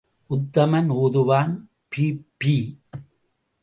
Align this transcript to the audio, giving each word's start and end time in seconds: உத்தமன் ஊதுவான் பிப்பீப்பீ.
உத்தமன் 0.29 0.89
ஊதுவான் 0.91 1.53
பிப்பீப்பீ. 1.91 2.55